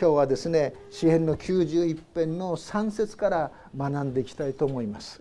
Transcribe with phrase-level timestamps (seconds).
[0.00, 5.20] 今日はですね詩編の91編の3節から学んでいきたいと思います。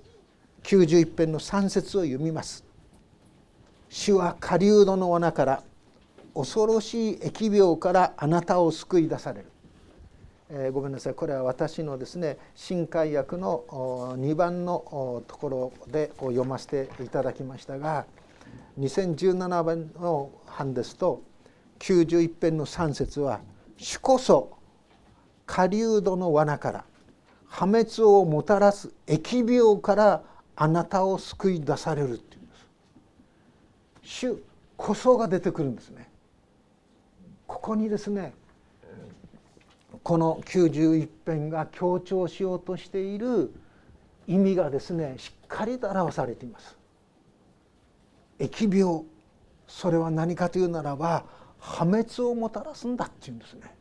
[0.61, 2.63] 91編の3節を読みます。
[3.90, 5.63] 主は狩人の罠から
[6.36, 9.46] 恐ろしい疫病からあなたを救い出される、
[10.52, 11.16] えー、ごめんなさい。
[11.16, 13.64] これは私のですね新海訳の
[14.20, 18.05] 2番のところで読ませていただきましたが
[18.80, 21.23] 2017番の版ですと
[21.80, 23.41] 91編の3節は
[23.78, 24.57] 「主こそ
[25.48, 26.86] 狩人の罠から
[27.47, 30.21] 破滅をもたらす疫病から
[30.56, 32.67] あなたを救い出されるっていうんです。
[34.03, 34.44] 主
[34.75, 36.09] こそが出てくるんですね。
[37.47, 38.33] ここにですね
[40.03, 43.52] この91編が強調しようとしている
[44.28, 46.78] 意味がですねしっかりと表されています。
[48.39, 49.03] 疫病
[49.67, 51.25] それは何かというならば
[51.59, 53.77] 破滅をもたらすんだっていうんですね。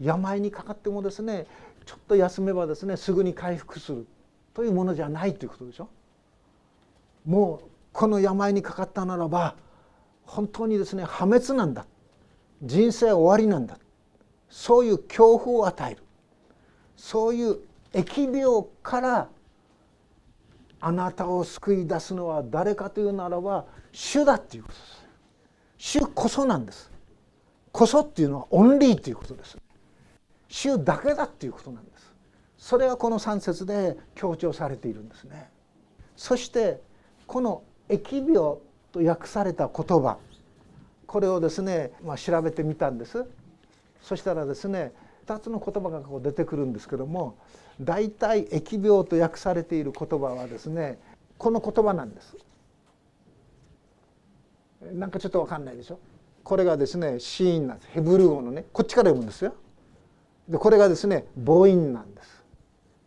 [0.00, 1.46] 病にかかってもですね
[1.84, 4.06] ちょっと休めばですねすぐに回復する
[4.54, 5.88] というものじゃないということでしょ。
[7.24, 9.56] もうこの病にかかったならば
[10.24, 11.86] 本当にですね破滅なんだ。
[12.62, 13.78] 人生終わりなんだ。
[14.48, 16.02] そういう恐怖を与える。
[16.96, 17.58] そういう
[17.92, 19.28] 疫病から
[20.80, 25.08] あなたを救い出すのは誰かというならば主だっていうことです。
[25.78, 26.90] 主こそなんです。
[27.72, 29.57] こそっていうのはオンリーということです。
[30.48, 32.12] 主だけだっていうことなんです。
[32.56, 35.50] それがこの3節で強調されているんですね。
[36.16, 36.80] そして
[37.26, 38.58] この疫病
[38.92, 40.18] と訳された言葉。
[41.06, 43.24] これをですね、まあ、調べてみたんです。
[44.02, 44.92] そしたらですね
[45.26, 47.36] 2つの言葉がこう出てくるんですけども
[47.80, 50.98] 大体疫病と訳されている言葉はですね
[51.36, 52.36] この言葉なんです。
[54.92, 55.98] なんかちょっと分かんないでしょ。
[56.42, 57.88] これがですねシーンなんです。
[57.92, 59.54] ヘブル語のねこっちから読むんですよ。
[60.48, 62.42] でこれがですね母音なんです。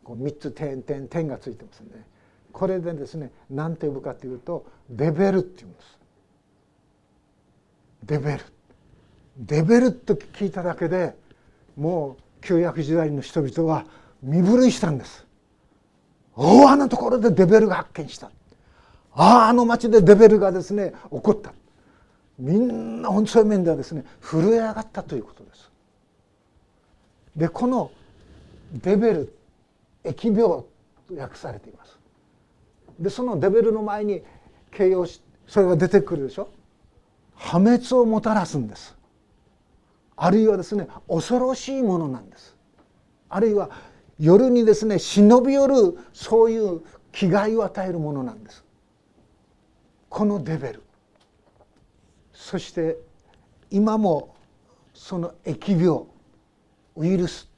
[0.04, 2.06] こう3つ点点点がついてますね。
[2.52, 6.00] これでですね何て呼ぶかというとデベルっていうんです。
[8.04, 8.40] デベル。
[9.38, 11.16] デベルと聞いただけで
[11.76, 13.86] もう旧約時代の人々は
[14.22, 15.26] 身震いしたんです。
[16.36, 18.32] おおあのところでデベルが発見した。
[19.14, 21.54] あああの町でデベルがですね起こった。
[22.38, 25.71] みんなそういう面ではですね震え上がったということです。
[27.36, 27.92] でこの
[28.74, 29.36] デベル
[30.04, 30.70] 疫病と
[31.16, 31.98] 訳されています。
[33.00, 34.22] でそのデベルの前に
[34.72, 36.50] 形容しそれが出てくるでしょ？
[37.36, 38.96] 破滅をもたらすんです。
[40.16, 42.56] あるいはですね恐ろしいものなんです。
[43.30, 43.70] あるいは
[44.20, 46.82] 夜にですね忍び寄るそういう
[47.12, 48.64] 危害を与えるものなんです。
[50.10, 50.84] このデベル。
[52.34, 52.98] そして
[53.70, 54.36] 今も
[54.94, 56.04] その疫病
[56.96, 57.50] ウイルス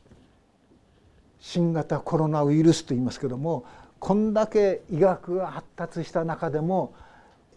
[1.40, 3.66] 新型コロナウイルスと言いますけども
[4.00, 6.94] こんだけ医学が発達した中でも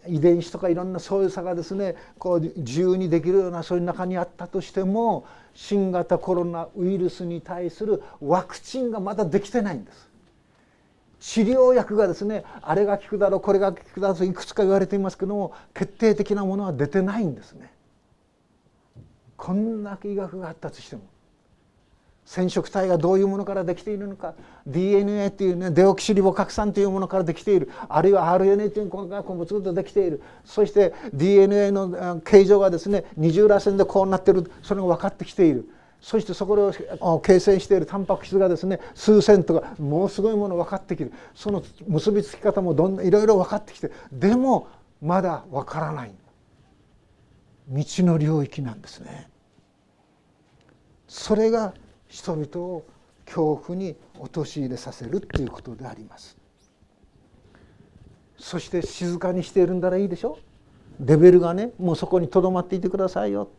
[0.07, 10.07] 遺伝子とかいろんなそういう差がですねこう自由にできるようなそういう中にあったとしても新型コロナウイルスに対するワクチンがまだできてないんです。
[11.19, 17.73] 治療薬がですねあれが効くだろうこれが効くだろうといくつか言われていますけども決定的なものは出てないんですね。
[19.35, 21.01] こんだけ医学が発達しても
[22.27, 24.35] 染色体がどういうものからできているのか
[24.67, 27.71] DNA っていうねデオキシリボ核酸というものからできている。
[27.87, 30.21] あるいは RNA というのが物々とできている。
[30.43, 34.51] そして DNA の形状がですね二重らせんでこうなってる。
[34.61, 35.69] それが分かってきている。
[36.01, 37.85] そしてそこを形成している。
[37.85, 41.13] タンパク質がですね数千とかもうすごいもの分かってきる。
[41.33, 44.67] その結びつき方もどんいろいろ分かってきてでも
[45.01, 46.11] まだ分からない。
[47.69, 49.29] 道の領域なんですね。
[51.07, 51.73] それが
[52.07, 52.85] 人々を
[53.25, 56.37] 恐怖に陥れさせるということであります。
[58.37, 60.37] そして静かにしているんだらいいでしょ？
[60.99, 63.49] レベルがねもうそこにとどまっていてくださいよ。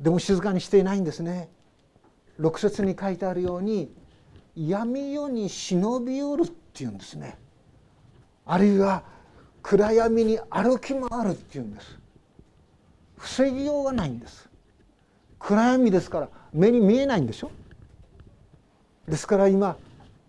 [0.00, 1.48] でも静かにしていないんですね。
[2.40, 3.92] 6節に書いてあるように
[4.56, 7.36] 闇夜に忍び寄るっていうんですね。
[8.46, 9.04] あるいは
[9.62, 11.98] 暗闇に歩き回るっていうんです。
[13.16, 14.48] 防ぎようがないんです。
[15.38, 17.50] 暗闇ですから目に見えないんでしょ？
[19.08, 19.76] ですから今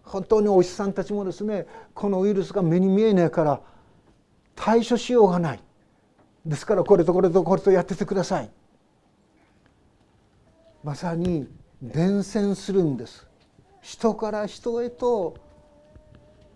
[0.04, 3.62] 本当にお医者さんたちもですねこのウイルスが目に見えないから
[4.56, 5.60] 対処しようがない。
[6.46, 8.50] ですからこれとこれとこれとやっててください。
[10.84, 11.48] まさに
[11.82, 13.28] 伝染するんです。
[13.82, 15.38] 人から人へと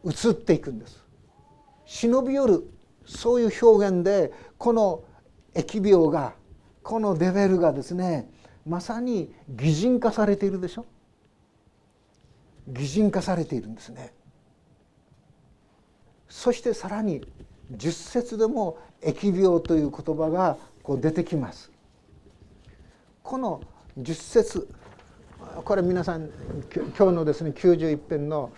[0.03, 1.03] 移っていくんです。
[1.85, 2.69] 忍び寄る
[3.05, 5.03] そういう表現でこの
[5.53, 6.33] 疫病が
[6.83, 8.29] このレベルがですね
[8.67, 10.85] まさに擬人化されているでしょ？
[12.67, 14.13] 擬人化されているんですね。
[16.27, 17.25] そしてさらに
[17.71, 21.71] 十節でも疫病という言葉がこう出てきます。
[23.23, 23.61] この
[23.97, 24.69] 十節
[25.63, 26.29] これ皆さん
[26.75, 28.51] 今日のですね91編の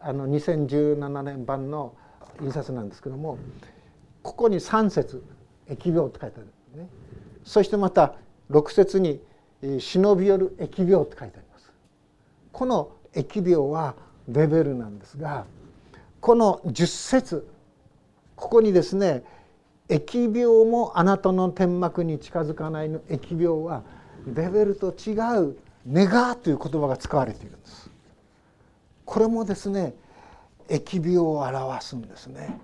[0.00, 1.94] あの2017年版の
[2.40, 3.36] 印刷なんですけども
[4.22, 5.24] ここに3節
[5.68, 6.88] 疫病って書いてあるんですね。
[7.44, 8.14] そしてまた
[8.50, 9.20] 6節に
[9.62, 11.72] 忍び寄る疫病って書いてあります。
[12.52, 13.94] この疫病は
[14.28, 15.46] レベルなんですが
[16.20, 17.48] この10節
[18.36, 19.24] ここにですね
[19.88, 23.82] 疫病もあなたの天幕に近づかないの疫病は
[24.26, 25.56] レベルと違う
[25.90, 27.90] 願という言葉が使われているんです。
[29.04, 29.94] これもですね
[30.68, 32.60] 疫病を表すんですね。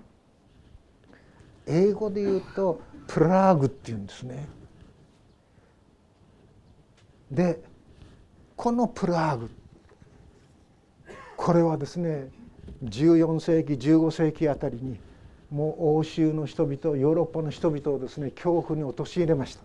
[1.65, 4.47] 英語で言うとプラーグっていうんですね。
[7.31, 7.59] で
[8.55, 9.49] このプラーグ
[11.37, 12.29] これはですね
[12.83, 14.97] 14世紀15世紀あたりに
[15.49, 19.63] もう欧州の人々ヨーロッパの人々をですね恐怖に陥れました。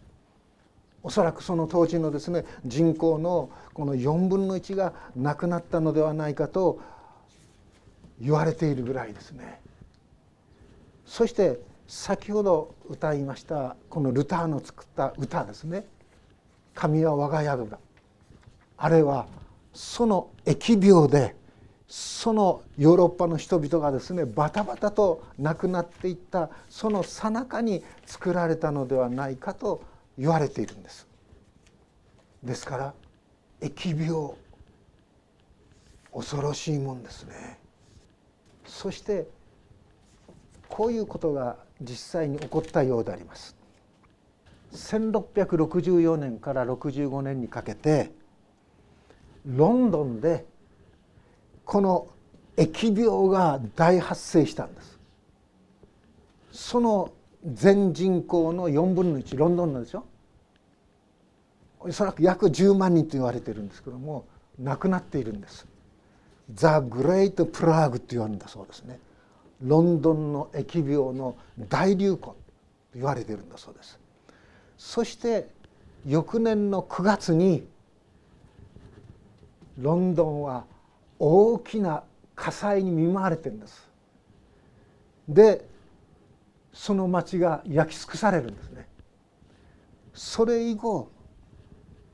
[1.02, 6.80] おそらくその当時のですね人口のこの4分の1がなくなったのではないかと
[8.20, 9.60] 言われているぐらいですね。
[11.06, 11.58] そして
[11.88, 15.86] 先ほど歌いましたこのルターの作った歌ですね
[16.80, 17.78] 「神は我が宿だ」
[18.78, 19.26] あれは
[19.74, 21.36] その疫病で
[21.86, 29.82] そのヨーロッパの人々がですねバタバタと亡くなっていったその最中に作られたのではないかと
[30.16, 31.06] 言われているんです。
[32.42, 32.94] ですから
[33.60, 34.32] 疫病
[36.14, 37.58] 恐ろしいもんですね。
[38.64, 39.26] そして
[40.68, 43.59] こういうことが実際に起こったようであります。
[44.72, 48.12] 1664年から65年にかけて
[49.46, 50.44] ロンドンで
[51.64, 52.08] この
[52.56, 54.98] 疫病が大発生したんです。
[56.52, 57.12] その
[57.44, 60.04] 全人口の4分の1ロンドンなんですよ。
[61.80, 64.26] おそらく約10万人と言われているんですけども
[64.58, 65.66] 亡くなっているんです。
[66.52, 68.98] ザ・グレート・プラーグと言われるんだそうですね。
[69.62, 71.36] ロンドンの疫病の
[71.68, 72.36] 大流行と
[72.94, 73.99] 言われているんだそうです。
[74.80, 75.46] そして
[76.06, 77.68] 翌年の9月に
[79.76, 80.64] ロンドンは
[81.18, 82.02] 大きな
[82.34, 83.86] 火災に見舞われてるんです。
[85.28, 85.68] で
[86.72, 88.88] その町が焼き尽くされるんですね。
[90.14, 91.10] それ以後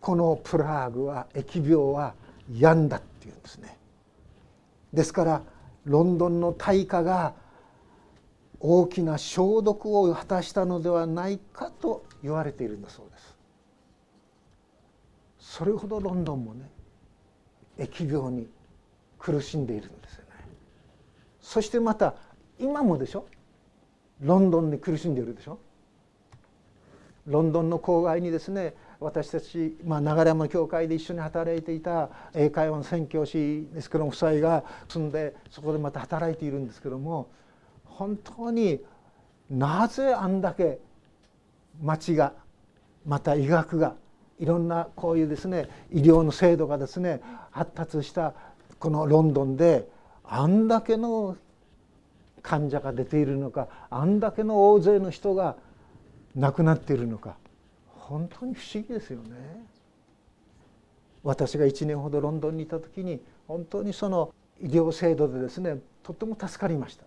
[0.00, 2.14] このプラーグは疫病は
[2.52, 3.78] 病んだっていうんですね。
[4.92, 5.42] ですから
[5.84, 7.32] ロンドンの大火が
[8.58, 13.36] 大きな消毒を果たしたのではないかと言われているんだそうです。
[15.38, 16.68] それほどロンドンもね
[17.78, 18.48] 疫病に
[19.18, 20.30] 苦しんでいるんですよね。
[21.40, 22.14] そしてまた
[22.58, 23.26] 今もでしょ？
[24.20, 25.58] ロンドンで苦しんでいるでしょ？
[27.26, 37.28] ロンドンの郊外にですね私たち、まあ、流山教会で一緒に働いていた英会話の宣教師ですけども夫妻が住んでそこでまた働いているんですけども
[37.84, 38.80] 本当に
[39.50, 40.78] なぜあんだけ
[41.82, 42.32] 町が
[43.06, 43.94] また医学が
[44.38, 47.20] いろんなこういうですね医療の制度がですね
[47.50, 48.34] 発達した
[48.78, 49.88] このロンドンで
[50.24, 51.36] あんだけの
[52.42, 55.56] 患者が出ているのかあんだけの大勢の人が
[56.34, 57.36] 亡くなっているのか
[57.98, 59.64] 本当に不思議ですよね。
[61.24, 67.04] 私が1年ほどロンドンにいた時に本当にその医療制度でですねとっても助かりました。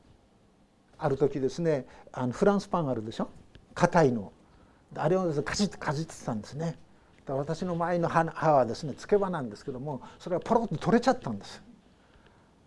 [0.98, 3.30] ある時ですねあのフランスパンあるでしょ？
[3.76, 4.34] 硬いの
[4.96, 6.78] あれをですねカチッとかじってたんですね。
[7.28, 11.62] 私の前の歯はですねつけ歯なんですけどもそれがポロッと取れちゃったんです。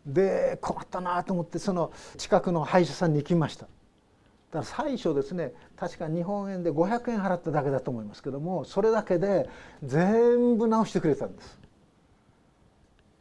[0.07, 3.67] で困ったなと思ってその近くの歯医者さんに行きました。
[3.67, 9.49] だから最初ですね確か日本円で500円払っただけだと思いますけどもそれだけで
[9.83, 11.59] 全部直してくれたんです。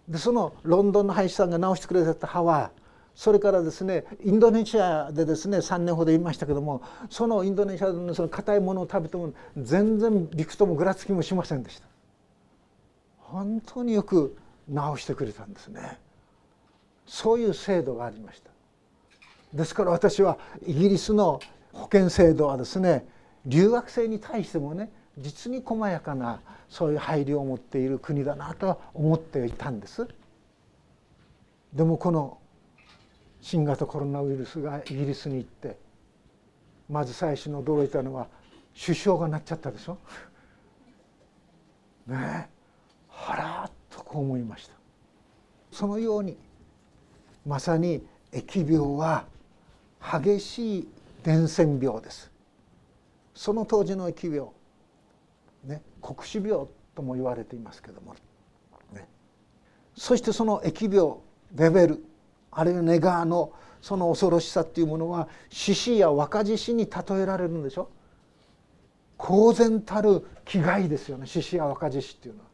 [0.09, 2.71] でそのロンドンの歯医者さんが直してくれた歯は
[3.15, 11.87] それからですねインドネシアでですね3年ほど言いましたけどもそのインドネシアのその硬いものを食べても全然びくともぐらつきもしませんでした。
[13.19, 14.35] 本当によく
[14.69, 15.99] 治してくれたんですね。
[17.05, 18.49] そういう制度がありました。
[19.53, 21.39] ですから私はイギリスの
[21.73, 23.05] 保険制度はですね
[23.45, 30.07] 留学生に対してもね実に細やかなそういう配慮を持っている国だなと思っていたんです。
[31.73, 32.37] でもこの
[33.41, 35.77] 新型コロナウイルスがイギリスに行って
[36.89, 38.27] まず最初に驚いたのは
[38.79, 39.97] 首相がなっちゃったでしょ？
[42.07, 42.49] ね
[43.09, 44.73] はらっとこう思いました。
[45.71, 46.37] そのように
[47.45, 49.25] まさに疫病は
[50.01, 50.87] 激しい
[51.23, 52.31] 伝染病です。
[53.33, 54.49] その当時の疫病
[55.63, 58.15] ね黒死病とも言われていますけども、
[58.93, 59.07] ね、
[59.95, 61.17] そしてその疫病
[61.55, 62.03] レベル
[62.51, 67.89] あるいはネガーのその恐ろしさっていうものは獅子や若獅子に例えられるんでしょ？
[69.17, 72.47] 公然たる気概ですよね獅子や若獅子っていうのは。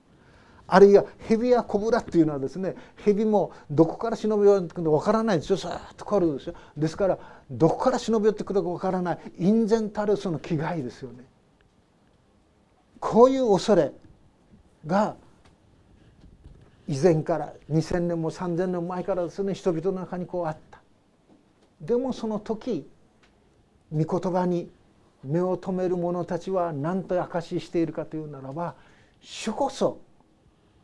[0.70, 5.58] あるいは蛇やコブラっていうのはですね蛇もどこから忍び寄ってくるのかわからないですよ。
[5.58, 6.56] さっと来るんですよ。
[6.76, 7.18] ですから
[7.50, 9.20] どこから忍び寄ってくるかわからない。
[9.40, 11.24] 隠然たるその気概ですよね。
[13.00, 13.94] こういう恐れ
[14.86, 15.16] が
[16.88, 20.82] 以前から2,000年も3,000年前からですね人々の中にこうあった。
[21.82, 22.90] でもその時
[23.92, 24.72] 御言葉に
[25.24, 28.76] 目を留める者たちは何と証ししているかというならば
[29.20, 30.00] 主こそ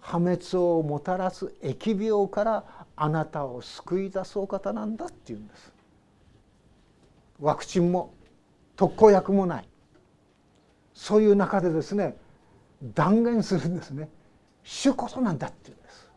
[0.02, 5.74] 破滅をもたらす疫病からあなたを救い出すお方なんだっていうんです。
[7.40, 8.14] ワクチンも
[8.76, 9.70] 特効薬もない。
[10.94, 12.18] そういう中でですね
[12.94, 14.10] 断言するんですね。
[14.64, 16.10] 主こそなんだっていうんです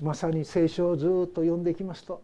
[0.00, 2.22] まさに聖書をずっと読んでいきますと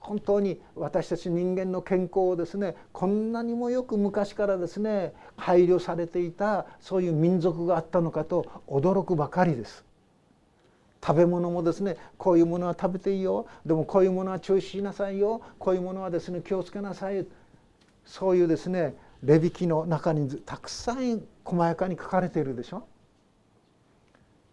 [0.00, 9.84] 本当に私たち人間の健康をですねこんなにもよく昔からですね配慮されていたそういう民族があったのかと驚くばかりです。
[11.04, 17.26] 食べ物もですねこういうものは食べていいよでもこういうものは注意しなさいよこういうものはですね気をつけなさい
[18.06, 22.86] そういうですねレビ記の中にたくさん細やかに書かれているでしょ。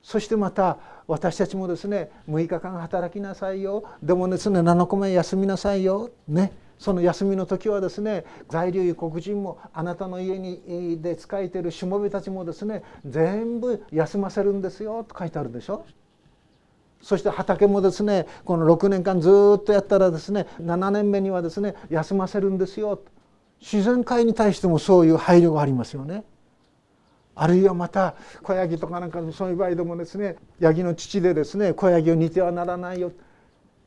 [0.03, 0.77] そしてまた
[1.07, 3.83] 私たちもですね6日間働きなさいよ。
[4.01, 6.09] でもですね7日目休みなさいよ。
[6.27, 6.53] ね。
[6.79, 15.03] その休みの時はですね在留異国人もあなたの家にで仕えているしもべたちもですね全部休ませるんですよ。
[15.03, 15.85] と書いてあるでしょ。
[17.01, 22.97] そして畑もですねこの6年間ずっとやったらですね7年目にはですね休ませるんですよ。
[22.97, 23.03] と
[23.59, 26.23] 自然界に対してもそういう配慮がありますよね。
[27.41, 33.11] あるいはまた子ヤギとかなんかそういう場合でもですねヤギの乳でですね子ヤギを煮てはならないよ。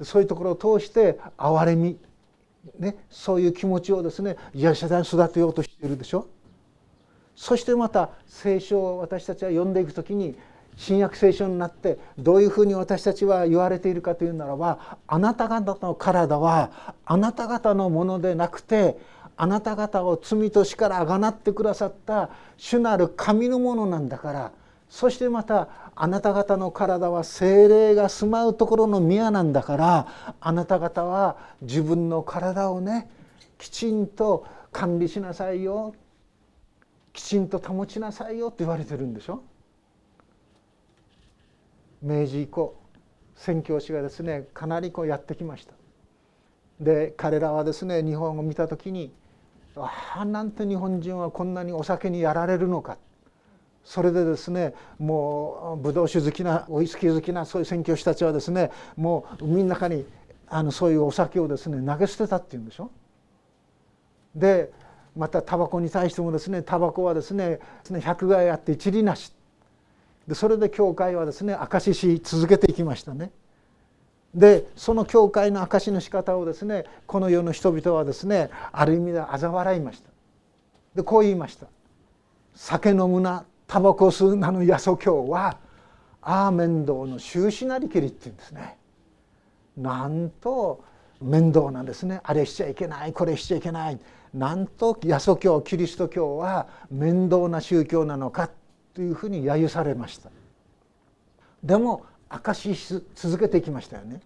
[0.02, 1.96] そういうところを通して憐れみ、
[2.80, 6.26] ね、そういう気持ちをですね癒者で育てようとしているでしょ。
[7.36, 10.34] そしてまた聖書を私たちは読んでいく時に
[10.76, 18.98] 新約聖書になってどういうふうに私たちは言われているかというならばあなた方の体はあなた方のものでなくて
[19.36, 24.52] あなた方を罪と死からあがなってくださった主なる神のものなんだから
[24.88, 33.10] そしてまたあなた方の体は精霊が住まうところの宮なんだからあなた方は自分の体をね
[33.58, 35.94] きちんと管理しなさいよ
[37.12, 39.42] きちんと保ちなさいよって言われてるんでしょ？
[42.02, 42.76] 明治以降
[43.36, 45.74] 宣教師がですねかなりこうやってきました。
[46.80, 49.12] で彼らはですね日本を見た時に
[49.76, 52.96] ああなんて日本人はこんなにお酒にやられるのか
[53.84, 60.06] それでですねもうブドウ酒好きなウイスキー好きなそういう宣教師たちはですねもう海の中に
[60.48, 62.90] あのそういうお酒をですね投げ捨てたっていうんでしょ。
[64.34, 64.72] で
[65.16, 67.60] またタバコに対してもですねタバコはですね
[68.00, 69.32] 百害あって一理なし
[70.26, 73.30] でそれで教会はですね証しし続けていきましたね。
[74.34, 80.10] でその教会の証しの仕方をですねこの世の人々はですねある意味で嘲笑いました。
[80.94, 81.66] でこう言いました
[82.54, 85.58] 「酒飲むなタバコ吸うなのやそ教は
[86.20, 88.76] ああ面倒の終始なりけり」って言うんですね。
[89.76, 90.84] なんと
[91.20, 92.20] 面倒なんですね。
[92.22, 93.98] あれしちゃいけないこれしちゃいけない。
[94.32, 98.50] なんとヤソ教キリスト教は面倒な宗教なのか
[98.92, 100.30] というふうに揶揄されました。
[101.62, 102.04] でも
[102.36, 104.20] 証し続けてきましたよね。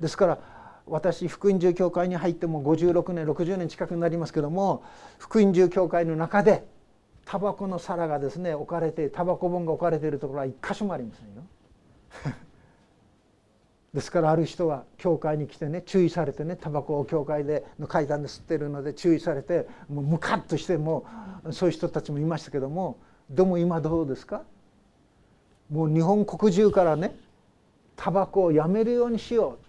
[0.00, 0.38] ですから
[0.86, 4.84] 私福音住教会に入っても56年60年近くになりますけども
[5.18, 6.64] 福音住教会の中で
[7.24, 11.42] タバコの皿がですね置かれてタバコ本が置かれているところは一箇所もありませんよ。
[13.92, 21.06] ですからある人は教会に来てね注意されてねタバコを教会での階段で吸ってるので注意されてもうムカッとしても
[21.50, 22.98] そういう人たちもいましたけども
[23.30, 24.42] でも今どうですか？
[25.70, 27.16] もう日本国中からね
[27.96, 29.66] タバコをやめるようにしよう。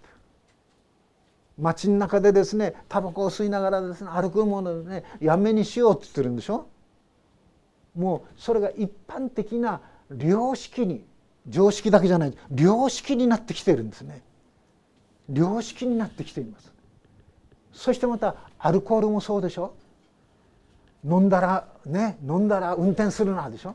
[1.60, 6.68] 街の中でですねタバコを吸いながらですね歩くものでねやめにしようって言ってるんでしょ？
[7.96, 9.80] もうそれが一般的な
[10.16, 11.04] 良識に
[11.48, 14.22] 常識だけじゃない良識になってきてるんですね。
[15.32, 16.72] 良識になってきています。
[17.72, 19.74] そしてまたアルコールもそうでしょ？
[21.04, 23.74] 飲んだらね飲んだら運転するなでしょ？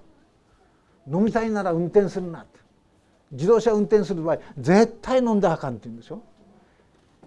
[1.12, 2.60] 飲みたいなら運転するなって。
[3.32, 6.22] 自動車運転する場合絶対飲んだあかんって言うんでしょ。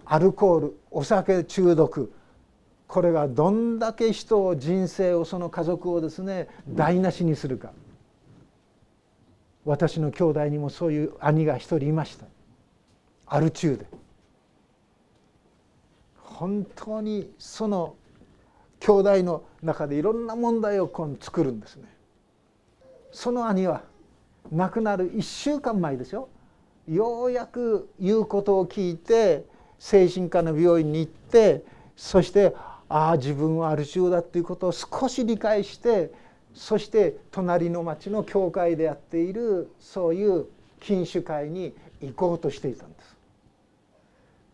[0.05, 2.11] アルコールお酒中毒。
[2.87, 7.71] これがどんだけ人を人生をその家族をですね台無しにするか。
[9.65, 12.25] 私の兄弟にもそういう兄が一人いました。
[13.25, 13.85] アル中で。
[16.23, 17.95] 本当にその
[18.79, 21.96] 兄弟の中でいろんな問題をこう作るんですね。
[23.11, 23.83] その兄は
[24.51, 26.29] 亡くなる1週間前ですよ
[26.87, 29.45] ようやく言うことを聞いて
[29.79, 31.63] 精神科の病院に行って
[31.95, 32.55] そして
[32.89, 36.11] ああ自分はアル中だっていうことを少し理解して
[36.53, 40.45] そして隣の町の教会でやっているそういう
[40.79, 43.17] 禁酒会に行こうとしていたんです。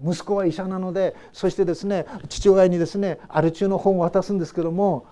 [0.04, 5.06] 息子は医者なのでそしてですね父親にですねアル中の本を渡すんですけども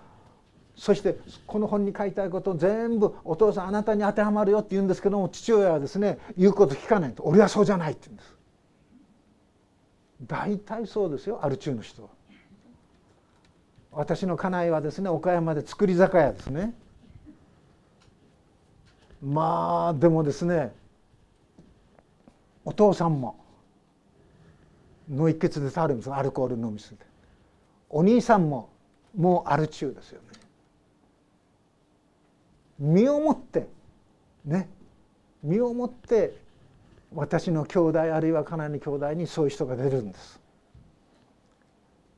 [0.75, 8.35] そしてこの本に書いてあることを全部お父さんあなたに当てはまるよって言うんですけども父親はですね言うこと聞かないと俺はそうじゃないって言うんです。
[10.27, 12.09] 大体そうですよアル中の人は。
[13.91, 16.73] 私の家内はですね岡山で造り酒屋ですね。
[19.21, 20.73] まあでもですね
[22.65, 23.35] お父さんも
[25.09, 27.05] 脳一血で倒れるんですアルコール飲みすぎて。
[27.89, 28.69] お兄さんも
[29.15, 30.30] もうアル中ですよね。
[32.81, 33.67] 身をもって
[34.43, 34.67] ね
[35.43, 36.33] 身をもって
[37.13, 40.39] 私の兄弟あるいは家内の兄弟にそういう人が出るんです。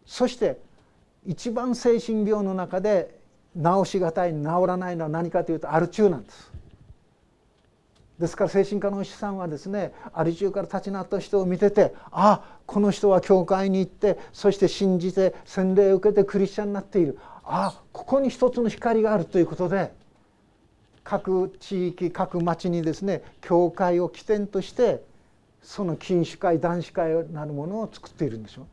[0.06, 0.58] そして
[1.26, 3.20] 一番精神病の中で
[3.58, 6.52] 治しがたい治らないのは何かというとアル中なんです。
[8.20, 17.18] ですから精神科のお医者さんはですねアル中から立ち直った人を見ててああこの人は教会に行ってそして信じて洗礼を受けてクリスチャンになっている。
[17.44, 19.92] ああここに一つの光があるということで
[21.04, 25.04] 各地域各町にですね教会を起点として
[25.62, 28.66] その禁酒会男子会なるものを作っているんでしょう。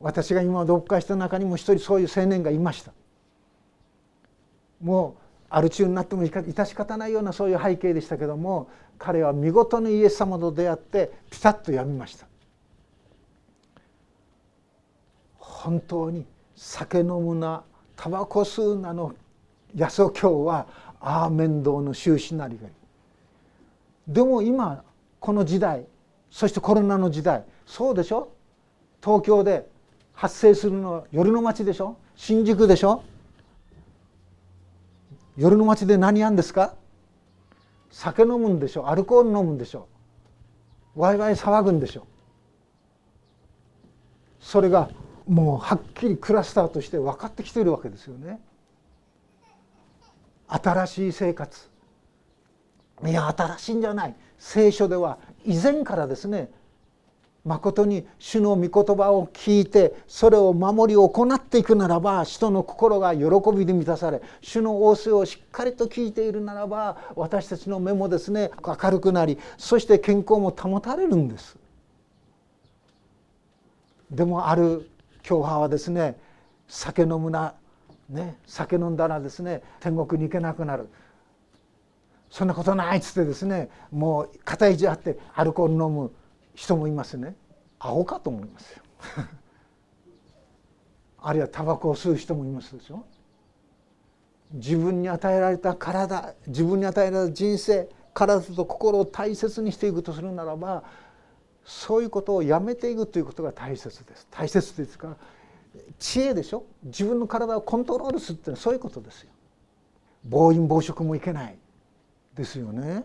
[0.00, 2.92] 私が今読解した中にも一人そういう青年がいました
[4.82, 12.26] もうアル中になっても致し方ないようなそういう背景でしたけども彼は見事にイエス様と出会ってピタッとやみました
[15.38, 17.62] 本当に酒飲むな
[17.96, 19.14] タバコ吸うなの
[19.74, 20.66] 八十教は
[21.00, 22.70] ああ面倒の終始なりがい
[24.08, 24.84] でも今
[25.20, 25.86] この時代
[26.30, 28.28] そしてコロナの時代そうでしょ？
[29.02, 29.68] 東京で
[30.12, 31.96] 発生するのは夜の街でしょ？
[32.14, 33.02] 新宿でしょ？
[35.36, 36.74] 夜の街で何やんですか？
[37.90, 38.88] 酒飲むんでしょ？
[38.88, 39.88] アルコール飲むんでしょ？
[40.94, 42.06] ワイワイ騒ぐんでしょ？
[44.40, 44.90] それが
[45.26, 48.40] もうはっきりクラスターとして分かってきているわけですよね。
[50.48, 51.68] 新しい生活
[53.04, 56.50] いや新しいんじゃない聖書では以前からですね
[57.46, 63.24] 誠に主の御言葉を聞いてそれを守り行っていくならば人の心が喜
[63.56, 71.56] びで満たされ主の仰せをしっかりと聞いているならば私たちの目もですね明るくなりそして健康も保たれるんです。
[74.10, 74.90] でもある
[75.22, 76.16] 教派はですね
[76.68, 77.54] 酒飲むな、
[78.08, 80.88] ね、酒飲んだらですね天国に行けなくなる。
[82.30, 86.12] そんなことないっつってですねもう肩意地あってアルコール飲む
[86.54, 87.36] 人もいますね。
[87.78, 88.82] アホかと思いますよ。
[91.22, 93.04] あるいはタバコを吸う人もいますでしょ。
[94.52, 100.84] 自分に与えられた体自分に与えられた人生体と心を大切にしていくとするならば
[101.64, 104.26] そういうことをやめていくということが大切です。
[104.30, 105.08] 大切ですか？
[105.08, 105.16] ら
[105.98, 106.64] 知恵でしょ？
[106.84, 109.30] 自分の体をコントロールするってのはそういうことですよ。
[110.24, 111.56] 暴飲暴食もいけない。
[112.34, 113.04] ですよね。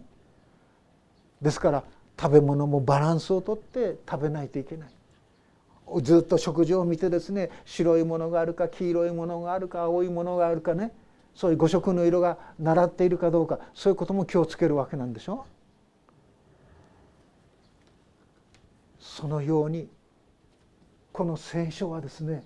[1.42, 1.84] ですから
[2.20, 4.90] 食べ物もバランスをとって食べないといけない。
[6.04, 10.94] ずっと食事を見てですね白いものがあるか黄色いものがあるか青いものがあるかね。
[11.34, 13.60] そういう五色の色が習っているかどうか。
[13.74, 15.46] そういうことも気をつけるわけなんでしょ？
[19.00, 19.90] そのように
[21.12, 22.44] この聖書はですね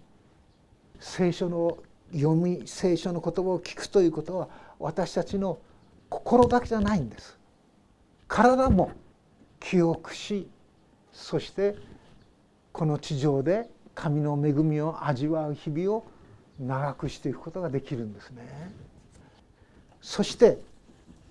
[1.00, 1.78] 聖書の
[2.14, 4.48] 読み聖書の言葉を聞くということは
[4.80, 5.58] 私たちの
[6.10, 7.38] 心だけじゃないんです
[8.28, 8.92] 体も
[9.60, 10.48] 記憶し
[11.12, 11.76] そして
[12.72, 16.06] この地上で神の恵みを味わう日々を
[16.60, 18.72] 長くしていくことができるんですね。
[20.02, 20.60] そして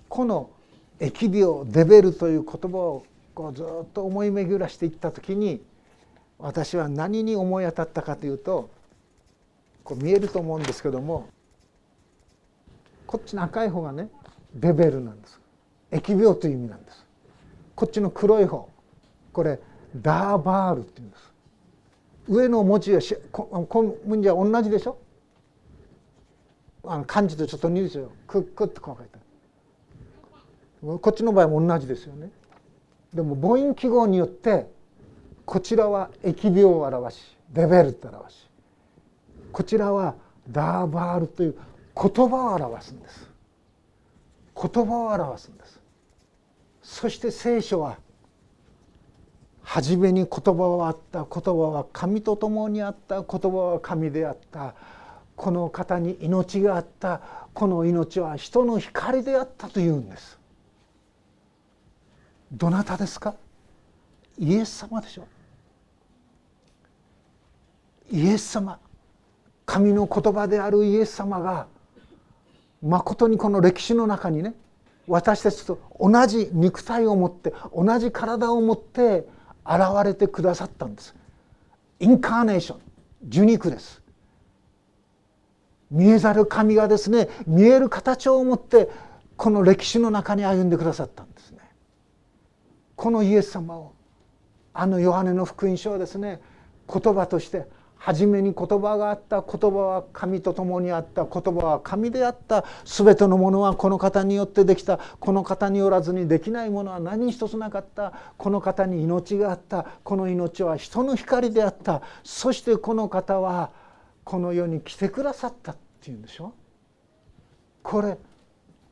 [0.08, 0.50] この
[0.98, 5.60] 疫病デベルという言葉をこうずっと思い巡らしていった時に
[6.38, 8.70] 私は何に思い当たったかというと
[9.84, 11.28] こう見えると思うんですけども
[13.06, 14.08] こっちの赤い方がね
[14.54, 15.38] ベベルなんです。
[15.92, 17.04] 疫病という意味なんです。
[17.76, 18.68] こっちの黒い方
[19.32, 19.60] これ
[19.96, 21.32] ダーバールっていうんです。
[22.28, 23.18] 上の文字は古
[24.06, 24.96] 文字は同じでしょ？
[26.86, 29.18] あの漢字とちょっと似るですよクックってこう書いて
[31.00, 32.30] こっちの場合も同じですよね。
[33.12, 34.66] でも母音記号によって
[35.44, 38.48] こちらは疫病を表しデベルって表し。
[39.54, 40.16] こちらは
[40.50, 41.54] ダーバールという
[41.94, 43.28] 言葉を表すんです。
[44.60, 45.80] 言葉を表すんです。
[46.82, 47.98] そして聖書は
[49.62, 54.74] 初めに言葉はあった言葉は神と共にあった言葉は神であった。
[55.36, 57.20] この方に命があった。
[57.54, 60.36] この命は人の光であったというんです。
[62.50, 63.36] どなたですか？
[64.36, 65.28] イエス様でしょ。
[68.10, 68.80] イエス様。
[69.66, 71.66] 神の言葉であるイエス様が
[72.82, 74.54] まことにこの歴史の中にね
[75.06, 79.26] 私たちと同じ肉体を持って同じ体を持って
[79.66, 81.14] 現れてくださったんです。
[82.00, 82.80] インカーネーション
[83.28, 84.02] 受肉です。
[85.90, 88.88] 見えざる神がですね見える形を持って
[89.36, 91.58] この歴史の中に歩んでくださったんですね。
[92.96, 93.92] このイエス様を
[94.72, 96.40] あのヨハネの福音書はですね
[96.92, 97.66] 言葉として
[98.04, 102.66] 初めに言葉があった言葉は神と共にあった言葉は神であった。
[102.84, 104.98] 全てのものはこの方によってできた。
[104.98, 108.12] この方によらずにできないものは何一つなかった。
[108.36, 109.86] この方に命があった。
[110.04, 112.02] この命は人の光であった。
[112.22, 113.70] そしてこの方は
[114.22, 116.52] この世に来てくださったっていうんでしょ？
[117.82, 118.18] これ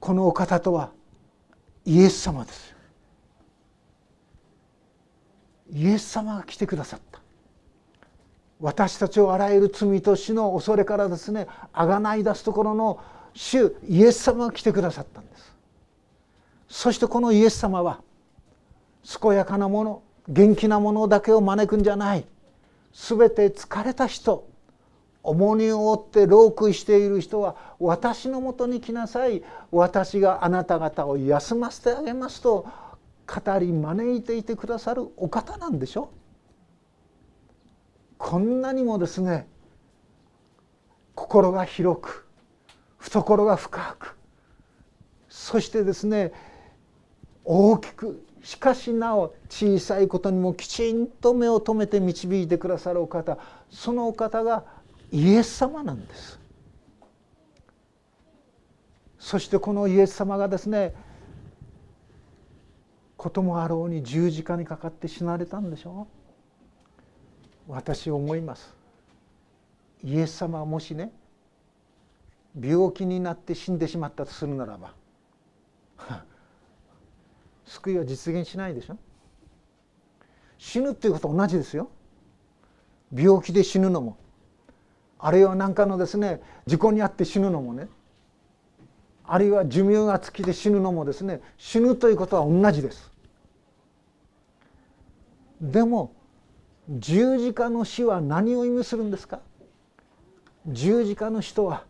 [0.01, 0.91] このお方とは
[1.85, 2.75] イエス様です。
[5.71, 7.22] イエス様が来てくださった。
[8.63, 13.01] 私たちをあらゆる罪と死の恐れからですねあがない出すところの
[13.35, 15.53] 主イエス様が来てくださったんです。
[16.69, 18.01] そしてこのイエス様は
[19.21, 22.25] 健やかなもの元気なものだけを招くんじゃない。
[22.95, 24.47] 全て疲れた人
[25.25, 29.43] 重荷を負って老苦している人は私のもとに来なさい。
[29.73, 32.67] 私があなた方を休ませてあげますと
[33.27, 36.22] 語り招いていてくださるお方なんでしょう。
[38.23, 39.49] こんなにもですね
[41.17, 42.25] 心が広く
[42.99, 44.17] 懐が深く
[45.29, 46.33] そしてですね
[47.45, 53.39] 大きくしかしなお小さいことにもきちんと目を留めて導いてくださるお方
[53.71, 54.65] そのお方が
[55.11, 56.39] イエス様なんです。
[59.19, 60.95] そしてこのイエス様がですね
[63.17, 66.22] こともあろうに十字架にかかって死なれたんでしょう。
[67.73, 68.75] 私思います。
[70.05, 71.11] イエス様はもしね
[72.61, 74.93] 病気になって死んでしまったとするならば
[77.65, 78.99] 救いは実現しないでしょ。
[80.59, 81.89] 死ぬっていうことは同じですよ。
[83.11, 84.19] 病気で死ぬのも。
[85.19, 87.89] あるいは何かのですね事故に遭って死ぬのもね。
[89.25, 93.11] あるいは寿命が尽きて死ぬのもですね死ぬということは同じです。
[95.63, 96.13] でも
[96.91, 99.41] 十字架の死は何を意味するんですか？
[100.67, 101.85] 十字架の死とは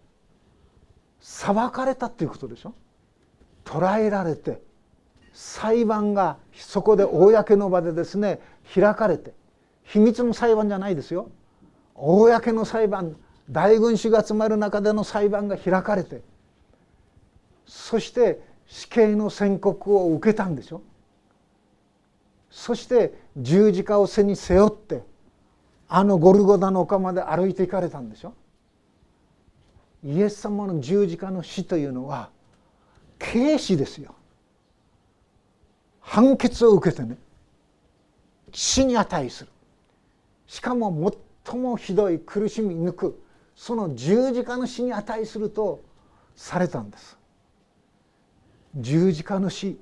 [1.20, 2.74] 裁かれたっていうことでしょ？
[3.64, 4.60] 捕らえられて
[5.32, 8.40] 裁判がそこで公の場でですね
[8.74, 9.32] 開かれて
[9.84, 11.30] 秘密の裁判じゃないですよ。
[11.94, 13.16] 公の裁判
[13.50, 16.22] 大群衆が集まる中での裁判が開かれて
[17.66, 20.82] そして死刑の宣告を受けたんでしょ？
[22.50, 25.02] そして十字架を背に背負って
[25.88, 28.34] あのゴルゴダの丘まで歩いていかれたんでしょ？
[30.04, 32.30] イエス様の十字架の死というのは
[33.18, 34.14] 軽視ですよ。
[36.00, 37.16] 判決を受けてね
[38.52, 39.50] 死に値する。
[40.46, 41.14] しかも
[41.44, 43.22] 最もひどい苦しみ抜く
[43.54, 45.82] その十字架の死に値すると
[46.34, 47.16] されたんです。
[48.76, 49.78] 十字架の死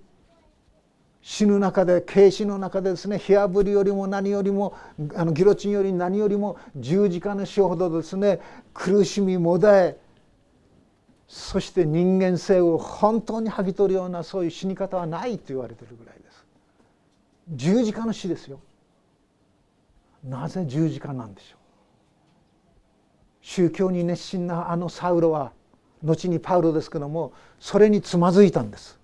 [1.23, 4.75] 死ぬ中で軽死の中でですね火あぶりよりも何よりも
[5.15, 8.41] あのギロチンより何よりも十字架の死ほどですね
[8.73, 9.99] 苦しみもだえ
[11.31, 16.45] そして人間性を本当に剥ぎ取るようなそういう死に方はないと言われてるぐらいです。
[17.51, 18.59] 十字架の死ですよ。
[20.25, 21.59] なぜ十字架なんでしょう。
[23.43, 25.53] 宗教に熱心なあのサウロは
[26.03, 29.00] 後にパウロですけどもそれにつまずいたんです。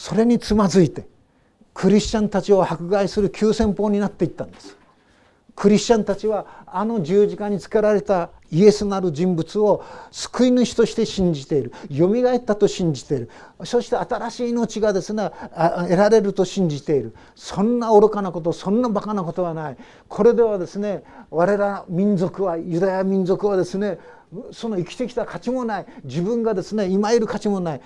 [0.00, 1.06] それにつまずいて
[1.74, 4.78] クリスチャンたちを迫害する急先鋒になっていったんです。
[5.54, 11.72] クリスチャンたちはあの十字架につけられたイエスなる人物を救い主として信じている。
[11.90, 13.30] よみがえったと信じている。
[13.64, 15.30] そして新しい命がですね
[15.82, 17.14] 得られると信じている。
[17.34, 19.76] そんな愚かなことそんなバカなことはない。
[20.08, 23.98] これではですね我ら民族はユダヤ民族はですね
[24.50, 25.86] その生きてきた価値もない。
[26.04, 27.82] 自分がですね今いる価値もない。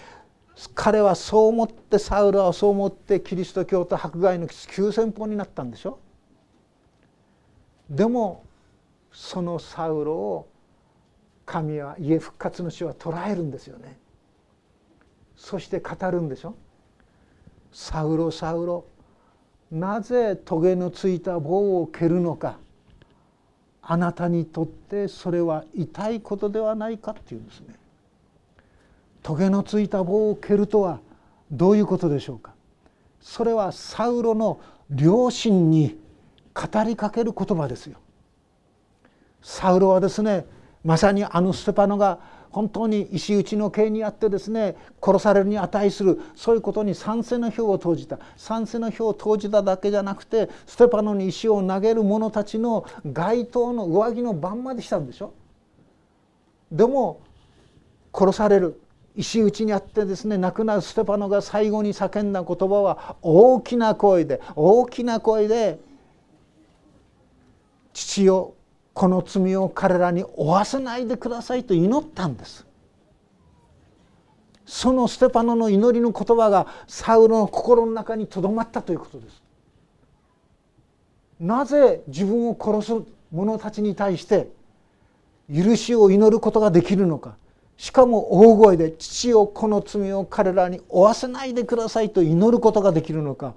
[0.75, 5.99] 彼はそう思ってサウルはそう思ってキリスト教と迫害の急先鋒になったんでしょ？
[7.91, 8.45] でも
[9.13, 10.49] そのサウロを
[11.45, 13.99] 神は家復活の死は捉えるんですよね。
[15.37, 16.55] そして語るんでしょ？
[17.73, 18.85] サウロサウロ
[19.73, 22.59] なぜトゲのついた棒を蹴るのか
[23.83, 27.75] あなたにとってそれは痛いことではないかっていうんですね。
[29.25, 31.01] トゲのついた棒を蹴るとは
[31.51, 32.53] どういうことでしょうか？
[33.23, 34.61] それはサウロの
[34.91, 35.99] 両親に
[36.53, 37.99] 語りかける言葉ですよ。
[39.41, 40.45] サウロはですね
[40.85, 42.19] まさにあのステパノが
[42.51, 48.19] 本当に石打ちの刑にあってですね殺されるに値するそういうことに賛成の票を投じた。
[48.37, 55.33] 賛成の票を投じただけじゃなくてステパノに石を投げる者たちの街頭の上着の番までしたんでしょ。
[56.71, 57.23] でも
[58.13, 58.83] 殺される。
[59.17, 65.79] 石打ちにあってですね亡くなるステパノが最後に叫んだ言葉は大きな声で大きな声で
[67.95, 68.55] 「父よ
[68.93, 72.67] この罪を彼らに負わせないでくださいと祈ったんです。
[74.67, 79.43] そのステパノの祈りの言葉がサウロの心の中にとどまったということです。
[81.41, 82.93] なぜ自分を殺す
[83.31, 84.49] 者たちに対して
[85.53, 87.37] 許しを祈ることができるのか。
[87.77, 93.55] しかも大声で「父をこの罪を彼らに負わせないでください」と祈ることができるのか。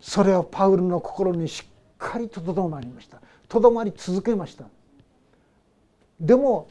[0.00, 3.20] それはパウルの心にしっかりととどまりました。
[3.48, 4.64] とどまり続けました。
[6.20, 6.68] でも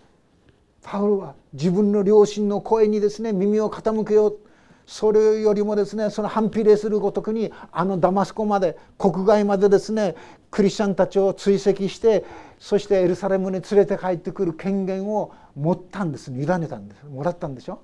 [0.81, 4.39] パウルは自分の両親の声にですね耳を傾けよう。
[4.87, 10.15] それよりもですねその反比例するごとくにあのダマスコまで国外までですね
[10.49, 12.23] クリスチャンたちを追跡して
[12.57, 16.31] そしてエルサレムに連れて帰ってくる権限を持ったんです。
[16.31, 17.03] 委ねたんです。
[17.05, 17.81] もらったんでしょ？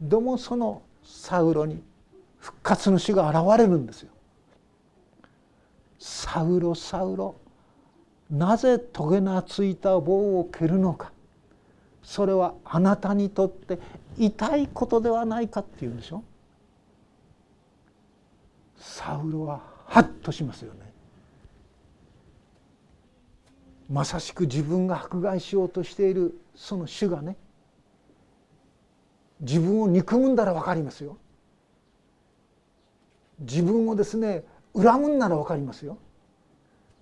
[0.00, 1.80] でもそのサウロに
[2.40, 4.10] 復活の死が現れるんですよ。
[6.00, 7.36] サウロサウロ
[8.28, 11.12] なぜトゲのついた棒を蹴るのか。
[12.04, 13.78] それはあなたにとって
[14.18, 16.22] 痛いことではないかっていうんでしょ？
[18.78, 20.80] サウロはハッとしますよね。
[23.90, 27.36] まさしく自分が迫害しようとしているその主がね
[29.40, 31.16] 自分を憎むんだら分かりますよ。
[33.40, 34.44] 自分をですね
[34.76, 35.96] 恨むんなら分かりますよ。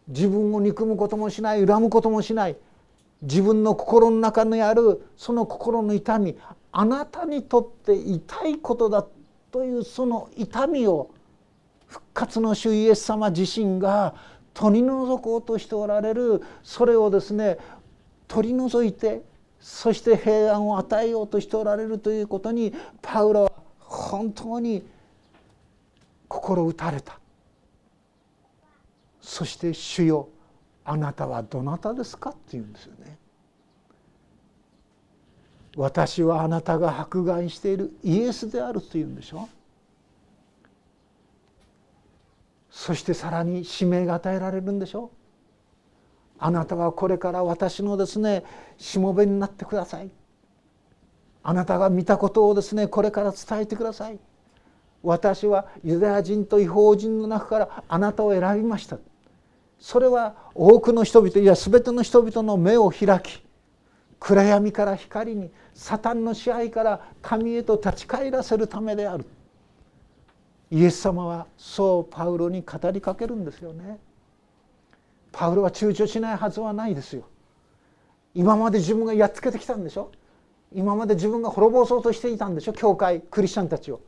[0.08, 2.56] 自分を憎むこともしない恨むこともしない
[3.22, 6.36] 自分の心の中にあるその心の痛み
[6.72, 9.06] あなたにとって痛いことだ
[9.50, 11.10] というその痛みを
[11.86, 14.14] 復活の主イエス様自身が
[14.54, 17.58] 取り除こうとしておられるそれをですね
[18.26, 19.22] 取り除いて
[19.60, 24.84] そして平安を与えようとしておられるということにパウロは本当に
[26.26, 27.18] 心打たれた。
[29.20, 30.28] そして「主よ
[30.84, 33.18] あなたはどなたですか?」って言うんですよね。
[35.76, 39.48] 私はあなたが迫害しているイエスであるというんでしょ
[42.70, 45.10] そしてさらに使命が与えられるんでしょ
[46.38, 48.44] あなたはこれから私のですね
[48.76, 50.10] しもべになってください
[51.42, 54.18] あなたが見たことをですねこれから伝えてください
[55.02, 58.98] 私はユダヤ人と違法人の中からあなたを選びました
[59.82, 63.42] それは多くの人々いや全ての人々の目を開き
[64.20, 69.26] 暗闇から光にサタンの支配から神へと立ち返らせるためである。
[70.70, 73.98] イエス様はそうパウロに語りかけるんですよね。
[75.32, 77.24] パウロは躊躇しないはずはないですよ。
[78.34, 80.12] 今まで自分がやっつけてきたんでしょ？
[80.72, 82.72] 今まで自分が滅ぼそうとしていたんでしょ？
[82.72, 84.00] 教会クリスチャンたちを。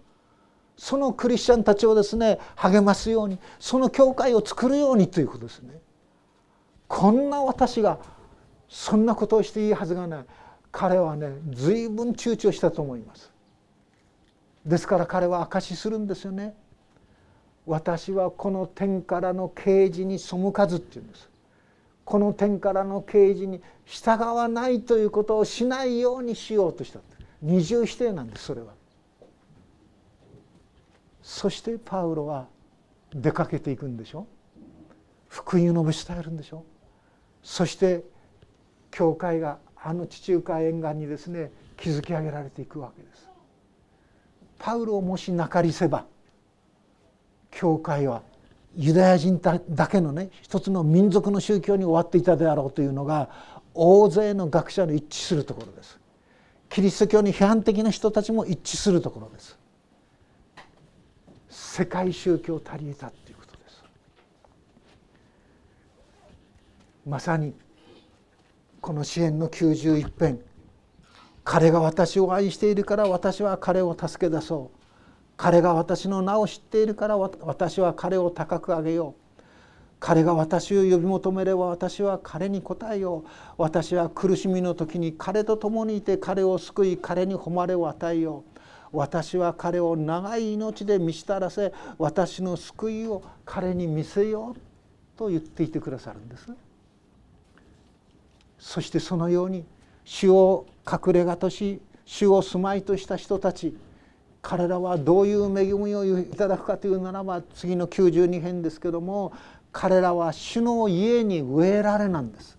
[0.76, 5.80] そのクリスチャンたちをですね励ますようにその教会を作るようにということですね。
[6.88, 7.98] こんな私が
[8.68, 10.24] そんなことをしていいはずがない
[10.72, 13.32] 彼はね随分躊躇したと思います。
[14.66, 16.54] ですから彼は証しするんですよね。
[17.66, 21.28] 私はこの天からの啓示に背かずっていうんです。
[22.04, 27.00] この天からの啓示に従わないということをしないようにしようとした
[27.40, 28.72] 二重否定なんですそれは。
[31.24, 32.48] そしてパウロは
[33.14, 34.26] 出かけていくんでしょ？
[35.26, 36.64] 福音を述べ伝えるんでしょ？
[37.42, 38.04] そして
[38.90, 43.26] 教会があの地中海沿岸にですね築き上げられていくわけです。
[44.58, 46.04] パウロをもしなかりせば
[47.50, 48.20] 教会は
[48.76, 53.30] ユダヤ人だけのね一つの民族の宗教に終わっていたであろうというのが
[53.72, 55.98] 大勢の学者の一致するところです。
[56.68, 59.58] キリスト教に批判的な人たちも一致するところです。
[61.76, 63.82] 世界宗教足りえたということです。
[67.04, 67.52] まさに
[68.80, 70.38] この支援の91編。
[71.42, 74.78] 彼が私を愛しているから私は彼を助け出そう。
[75.36, 79.42] 彼が私の名を知っているから私は彼を高く上げよう。
[79.98, 83.28] 彼が私を呼び求めれば私は彼に応えよう。
[83.58, 88.53] 私は苦しみの時に彼と共にいて彼を救い彼に誉れを与えよう。
[88.94, 96.48] 私は彼を長い命で満ちたらせ私の救いを彼に見せようと言っていてくださるんです。
[98.58, 99.64] そしてそのように
[100.04, 103.76] 主を隠れ家とし主を住まいとした人たち
[104.40, 109.32] 彼らはどういう恵みをいただくかというならば次の92編ですけども
[109.72, 112.58] 彼らは主の家に植えられなんです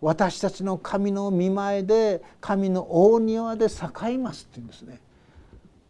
[0.00, 5.00] 私たちの神の見前で神の大庭で栄えますっていうんですね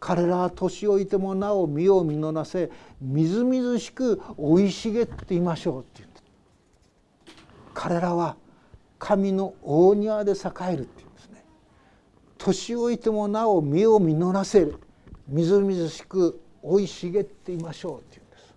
[0.06, 6.22] 彼らは年老いてもなお身を実らせみずみずしく生い茂っていましょうっていうんです
[7.72, 8.36] 彼らは
[8.98, 10.34] 神の大庭で栄
[10.72, 11.42] えるっていうんですね。
[12.36, 14.78] 年老いてもなお実を実らせる
[15.26, 18.54] みずみずしく生い茂っていましょうっていうんです。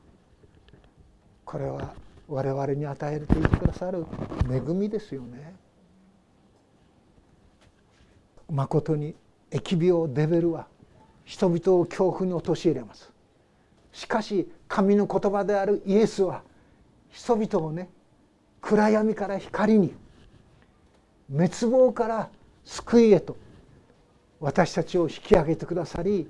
[1.45, 1.93] これは
[2.27, 4.05] 我々に与えていてくださる
[4.51, 5.55] 恵みですよね。
[8.51, 9.15] まことに
[9.49, 10.67] 疫病デベルは
[11.27, 13.11] 人々を恐怖に陥れます。
[13.91, 16.41] しかし神の言葉であるイエスは
[17.09, 17.89] 人々をね
[18.61, 19.93] 暗闇から光に
[21.29, 22.29] 滅亡から
[22.63, 23.35] 救いへと
[24.39, 26.29] 私たちを引き上げてくださり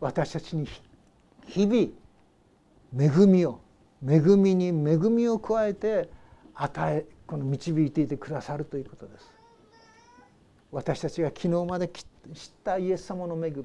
[0.00, 0.68] 私たちに
[1.46, 1.88] 日々
[2.96, 3.58] 恵みを
[4.06, 6.10] 恵みに恵みを加えて
[6.54, 9.32] 与えこの導いていてくださるということです
[10.70, 12.04] 私たちが昨日まで知っ
[12.62, 13.64] たイエス様の恵み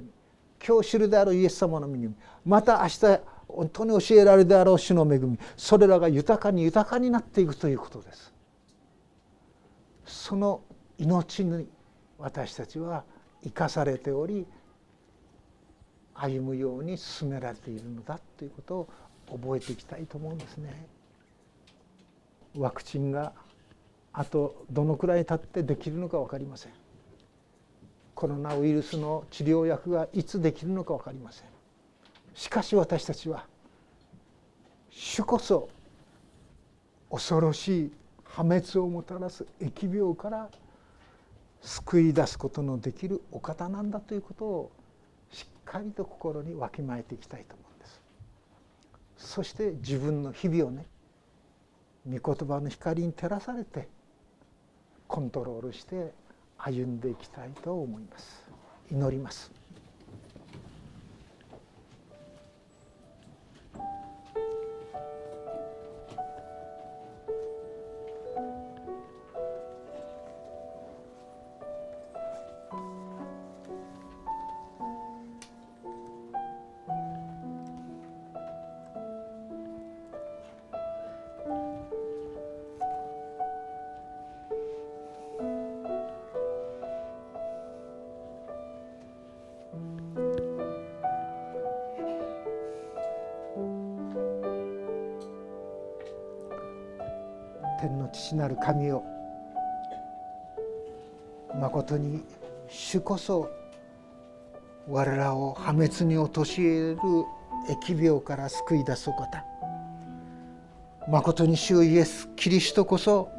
[0.65, 2.15] 今日知るであるイエス様の恵み
[2.45, 8.33] また明日本当に教えられるであろう主の恵みそれらが豊かに豊かになっていくということです
[10.05, 10.61] その
[10.97, 11.67] 命に
[12.17, 13.03] 私たちは
[13.43, 14.45] 生かされており
[16.13, 18.89] 歩むように進められているのだということを
[19.31, 20.87] 覚えていきたいと思うんですね。
[22.57, 23.33] ワクチンが
[24.13, 26.71] あとどのくらい経ってできるのか分かりません。
[28.17, 31.47] コロナウイルスの治療薬がいつできるのか分かりません。
[32.33, 33.45] しかし私たちは
[34.89, 35.69] 主こそ
[37.11, 37.91] 恐ろしい
[38.23, 40.49] 破滅をもたらす疫病から
[41.61, 44.71] 救い出すことのできるお方なんだということを
[45.29, 48.01] しっかりと心にわきまえていきたいと思います。
[49.15, 50.87] そして自分の日々をね
[52.09, 53.87] 御言葉の光に照らされて
[55.07, 56.13] コントロールして
[56.57, 58.49] 歩んでいきたいと思います。
[58.91, 59.56] 祈ります。
[97.79, 99.03] 天の父なる神を
[101.59, 102.23] まことに
[102.69, 103.49] 主こそ
[104.89, 106.97] 我らを破滅に陥れる
[107.69, 109.43] 疫病から救い出すお方。
[111.09, 113.29] まことに主イエスキリストこそ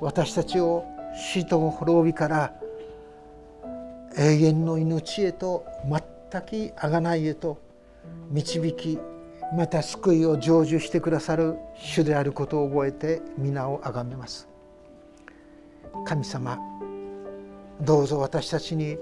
[0.00, 0.84] 私たちを
[1.16, 2.52] 死と滅びから
[4.16, 6.00] 永遠の命へと全
[6.42, 7.58] く贖いへと
[8.30, 8.98] 導き
[9.52, 14.48] また救いを成就してくださる主であることを覚えて皆をあがめます
[16.04, 16.58] 神様
[17.80, 18.96] どうぞ私たちに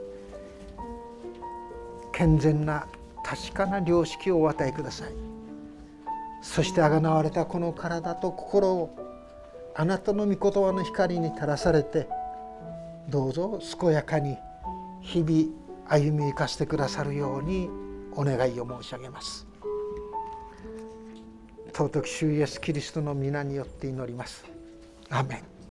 [2.13, 2.87] 健全な
[3.25, 5.13] 確かな良識をお与えください
[6.43, 8.97] そしてあがなわれたこの体と心を
[9.75, 12.09] あなたの御言葉の光に照らされて
[13.09, 14.37] どうぞ健やかに
[15.01, 17.71] 日々歩み生かしてくださるように
[18.15, 19.52] お願いを申し上げます。
[21.73, 24.45] 尊き主イエスキリストの皆によって祈ります。
[25.09, 25.52] アメン